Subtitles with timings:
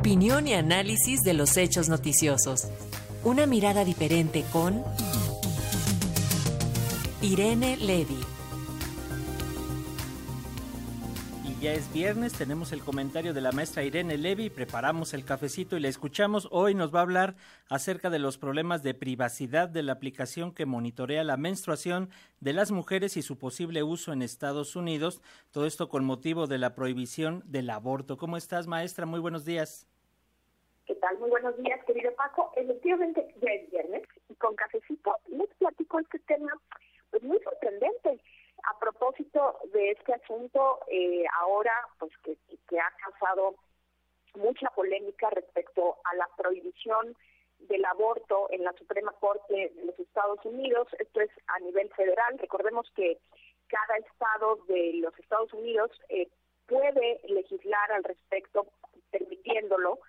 [0.00, 2.68] Opinión y análisis de los hechos noticiosos.
[3.22, 4.82] Una mirada diferente con
[7.20, 8.16] Irene Levy.
[11.44, 15.76] Y ya es viernes, tenemos el comentario de la maestra Irene Levy, preparamos el cafecito
[15.76, 16.48] y la escuchamos.
[16.50, 17.36] Hoy nos va a hablar
[17.68, 22.08] acerca de los problemas de privacidad de la aplicación que monitorea la menstruación
[22.40, 25.20] de las mujeres y su posible uso en Estados Unidos.
[25.50, 28.16] Todo esto con motivo de la prohibición del aborto.
[28.16, 29.04] ¿Cómo estás, maestra?
[29.04, 29.89] Muy buenos días.
[30.90, 31.18] ¿Qué tal?
[31.18, 32.50] Muy buenos días, querido Paco.
[32.56, 36.52] Efectivamente, ya es viernes y con cafecito les platico este tema
[37.12, 38.18] pues muy sorprendente.
[38.64, 42.36] A propósito de este asunto, eh, ahora pues que,
[42.68, 43.54] que ha causado
[44.34, 47.14] mucha polémica respecto a la prohibición
[47.60, 50.88] del aborto en la Suprema Corte de los Estados Unidos.
[50.98, 52.36] Esto es a nivel federal.
[52.36, 53.16] Recordemos que
[53.68, 56.26] cada estado de los Estados Unidos eh,
[56.66, 58.66] puede legislar al respecto,
[59.12, 60.00] permitiéndolo.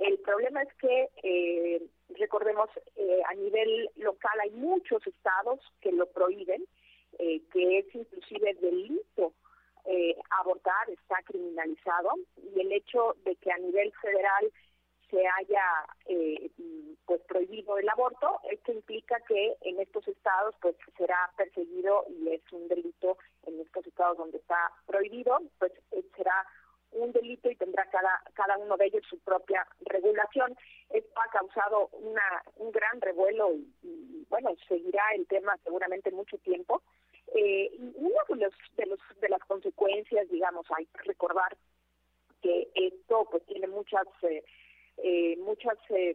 [0.00, 1.82] El problema es que, eh,
[2.18, 6.64] recordemos, eh, a nivel local hay muchos estados que lo prohíben,
[7.18, 9.34] eh, que es inclusive delito
[10.38, 14.52] abortar, está criminalizado, y el hecho de que a nivel federal
[15.10, 15.86] se haya
[17.04, 22.40] pues prohibido el aborto, esto implica que en estos estados pues será perseguido y es
[22.52, 25.72] un delito en estos estados donde está prohibido, pues
[26.16, 26.46] será
[26.92, 30.56] un delito y tendrá cada, cada uno de ellos su propia regulación.
[30.90, 36.82] Esto ha causado una, un gran revuelo y, bueno, seguirá el tema seguramente mucho tiempo.
[37.34, 41.56] Eh, una de, los, de, los, de las consecuencias, digamos, hay que recordar
[42.42, 44.44] que esto pues tiene muchas eh,
[44.98, 46.14] eh, muchas eh,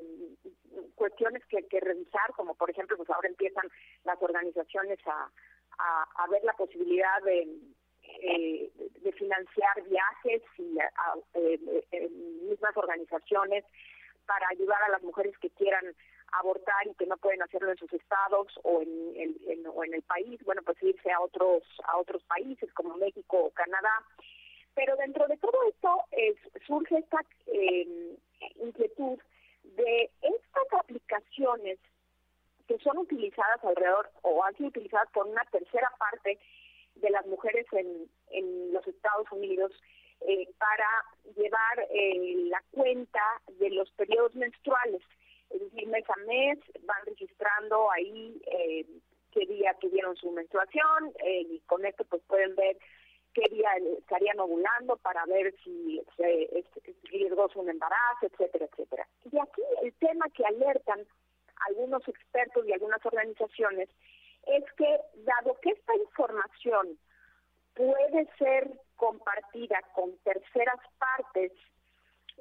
[0.96, 3.68] cuestiones que, que revisar, como por ejemplo, pues ahora empiezan
[4.04, 5.30] las organizaciones a,
[5.80, 7.48] a ver la posibilidad de
[8.22, 10.78] eh, de financiar viajes y
[11.34, 12.10] eh,
[12.50, 13.64] mismas organizaciones
[14.26, 15.96] para ayudar a las mujeres que quieran
[16.34, 20.02] abortar y que no pueden hacerlo en sus estados o en, el, o en el
[20.04, 24.04] país, bueno, pues irse a otros a otros países como México o Canadá.
[24.76, 26.36] Pero dentro de todo esto es,
[26.68, 28.16] surge esta eh,
[28.58, 29.20] inquietud
[29.64, 31.80] de estas aplicaciones
[32.68, 36.38] que son utilizadas alrededor o han sido utilizadas por una tercera parte
[37.02, 39.72] de las mujeres en, en los Estados Unidos
[40.22, 40.88] eh, para
[41.36, 43.22] llevar eh, la cuenta
[43.60, 45.02] de los periodos menstruales.
[45.50, 48.86] Es decir, mes a mes van registrando ahí eh,
[49.32, 52.78] qué día tuvieron su menstruación y con esto pues pueden ver
[53.34, 53.70] qué día
[54.00, 56.66] estarían ovulando para ver si es,
[57.04, 59.08] riesgoso un embarazo, etcétera, etcétera.
[59.32, 61.06] Y aquí el tema que alertan
[61.68, 63.90] algunos expertos y algunas organizaciones
[64.48, 66.98] es que dado que esta información
[67.74, 71.52] puede ser compartida con terceras partes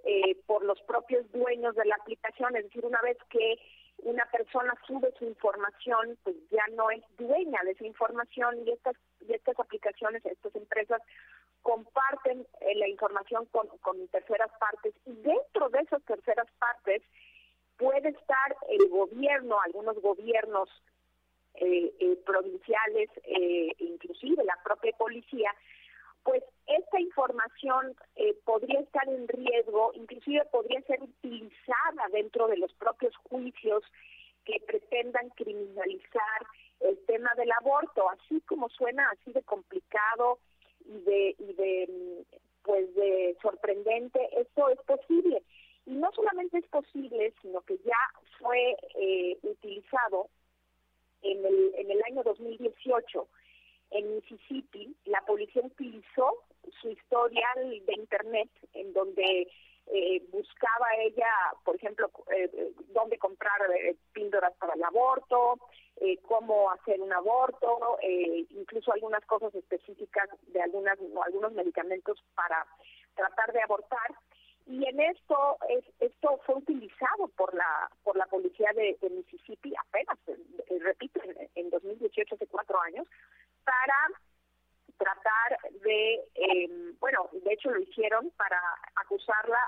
[0.04, 3.58] eh, por los propios dueños de la aplicación, es decir, una vez que
[3.98, 8.96] una persona sube su información, pues ya no es dueña de esa información y estas
[9.26, 11.02] y estas aplicaciones, estas empresas
[11.62, 17.02] comparten eh, la información con, con terceras partes y dentro de esas terceras partes
[17.76, 20.68] puede estar el gobierno, algunos gobiernos
[21.60, 25.50] eh, eh, provinciales, eh, inclusive la propia policía,
[26.26, 32.72] pues esta información eh, podría estar en riesgo, inclusive podría ser utilizada dentro de los
[32.74, 33.84] propios juicios
[34.44, 36.46] que pretendan criminalizar
[36.80, 40.38] el tema del aborto, así como suena así de complicado
[40.84, 42.24] y de y de
[42.64, 45.42] pues de sorprendente, esto es posible.
[45.86, 50.28] Y no solamente es posible, sino que ya fue eh, utilizado
[51.32, 53.28] en el, en el año 2018
[53.90, 56.44] en Mississippi, la policía utilizó
[56.80, 59.48] su historial de Internet en donde
[59.86, 61.28] eh, buscaba ella,
[61.64, 65.58] por ejemplo, eh, dónde comprar eh, píldoras para el aborto,
[66.00, 72.66] eh, cómo hacer un aborto, eh, incluso algunas cosas específicas de algunas algunos medicamentos para
[73.14, 74.14] tratar de abortar.
[74.66, 81.20] Y en esto es, esto fue utilizado por la policía de, Mississippi apenas eh, repito
[81.24, 83.06] en, en, 2018 hace cuatro años
[83.64, 83.96] para
[84.98, 86.68] tratar de eh,
[87.00, 88.60] bueno de hecho lo hicieron para
[88.96, 89.58] acusarla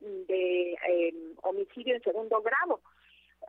[0.00, 2.80] de eh, homicidio en segundo grado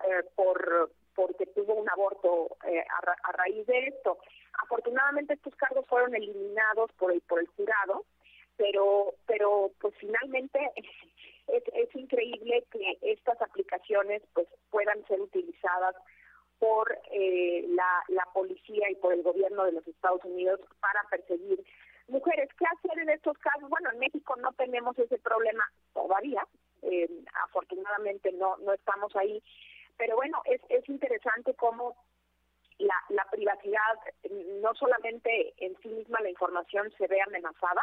[0.08, 2.84] eh, por porque tuvo un aborto eh,
[3.24, 4.18] a, raíz de esto
[4.64, 8.06] afortunadamente estos cargos fueron eliminados por el por el jurado
[8.58, 10.60] pero pero pues finalmente
[11.48, 15.96] es, es increíble que estas aplicaciones pues puedan ser utilizadas
[16.60, 21.64] por eh, la, la policía y por el gobierno de los Estados Unidos para perseguir
[22.10, 22.50] mujeres.
[22.58, 23.70] ¿Qué hacer en estos casos?
[23.70, 25.64] Bueno, en México no tenemos ese problema
[25.94, 26.46] todavía.
[28.34, 29.42] No, no estamos ahí.
[29.98, 31.96] Pero bueno, es, es interesante cómo
[32.78, 34.00] la, la privacidad,
[34.62, 37.82] no solamente en sí misma la información se ve amenazada,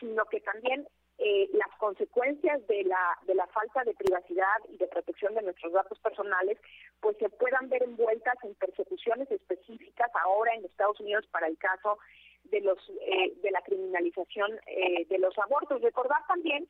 [0.00, 0.88] sino que también
[1.18, 5.72] eh, las consecuencias de la, de la falta de privacidad y de protección de nuestros
[5.72, 6.58] datos personales,
[7.00, 11.98] pues se puedan ver envueltas en persecuciones específicas ahora en Estados Unidos para el caso
[12.44, 15.82] de los eh, de la criminalización eh, de los abortos.
[15.82, 16.68] Recordar también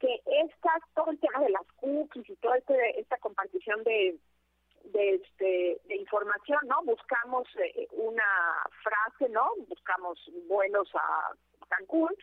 [0.00, 1.63] que estas, todo el tema de las
[1.94, 4.18] cookies y toda este, esta compartición de
[4.92, 6.82] de, este, de información, ¿no?
[6.84, 7.48] Buscamos
[7.92, 9.50] una frase, ¿no?
[9.68, 11.32] Buscamos vuelos a
[11.68, 12.14] Cancún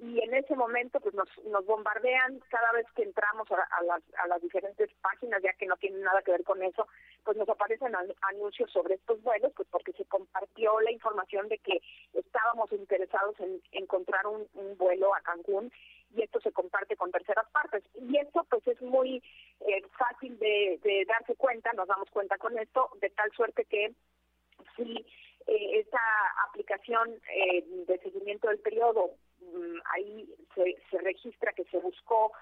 [0.00, 4.28] y en ese momento pues nos, nos bombardean cada vez que entramos a, las, a
[4.28, 6.86] las diferentes páginas, ya que no tienen nada que ver con eso,
[7.24, 7.92] pues nos aparecen
[8.22, 11.80] anuncios sobre estos vuelos, pues porque se compartió la información de que
[12.14, 14.46] estábamos interesados en encontrar un,
[14.76, 15.72] vuelo a Cancún
[16.18, 17.84] y esto se comparte con terceras partes.
[17.94, 19.22] Y esto pues es muy
[19.60, 23.92] eh, fácil de, darse cuenta, nos damos cuenta con esto, de tal suerte que
[24.76, 25.06] si
[25.46, 26.00] eh, esta
[26.48, 32.32] aplicación eh, de seguimiento del periodo Mm, ahí se, se registra que se buscó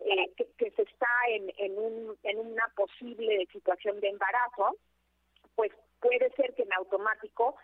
[0.00, 4.76] eh, que, se está en, en, un, en una posible situación de embarazo,
[5.54, 7.56] pues puede ser que en automático,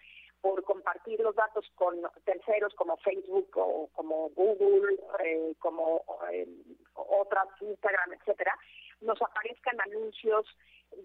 [0.42, 6.46] por compartir los datos con terceros como Facebook o como Google, eh, como eh,
[6.94, 8.54] otras, Instagram, etcétera,
[9.00, 10.46] nos aparezcan anuncios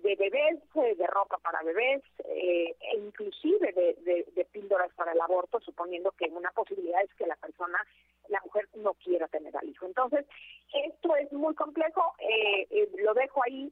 [0.04, 5.22] de bebés, eh, de ropa para bebés, eh, e inclusive de, de, píldoras para el
[5.22, 7.80] aborto, suponiendo que una posibilidad es que la persona,
[8.28, 9.86] la mujer, no quiera tener al hijo.
[9.86, 10.26] Entonces,
[10.74, 13.72] esto es muy complejo, eh, lo dejo ahí,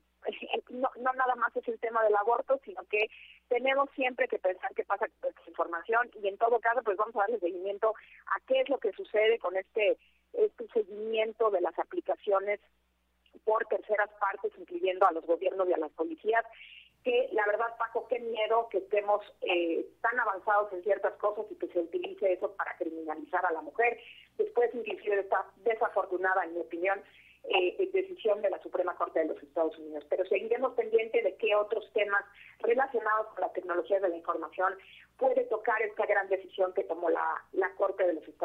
[0.70, 3.08] no, no nada más es el tema del aborto, sino que
[3.48, 7.16] tenemos siempre que pensar qué pasa con esta información y en todo caso, pues vamos
[7.16, 7.94] a darle seguimiento
[8.28, 9.98] a qué es lo que sucede con este,
[10.32, 12.62] este seguimiento de las aplicaciones
[13.44, 16.46] por terceras partes, incluyendo a los gobiernos y a las policías,
[17.04, 21.56] que la verdad, Paco, qué miedo que estemos eh, tan avanzados en ciertas cosas y
[21.56, 24.00] que se utilice eso para criminalizar a la mujer,
[24.38, 27.04] después inclusive esta desafortunada, en mi opinión,
[27.48, 30.04] eh, decisión de la Suprema Corte de los Estados Unidos.
[30.10, 32.24] Pero seguiremos pendiente de qué otros temas
[32.60, 34.74] relacionados con la tecnología de la información
[35.18, 37.70] puede tocar esta gran decisión que tomó la, la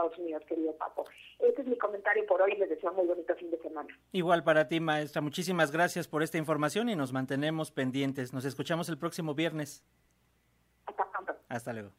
[0.01, 1.05] Estados Unidos, querido Paco.
[1.39, 2.57] Este es mi comentario por hoy.
[2.57, 3.89] Les deseo muy bonito fin de semana.
[4.13, 5.21] Igual para ti, maestra.
[5.21, 8.33] Muchísimas gracias por esta información y nos mantenemos pendientes.
[8.33, 9.85] Nos escuchamos el próximo viernes.
[10.87, 11.35] Hasta pronto.
[11.49, 11.91] Hasta luego.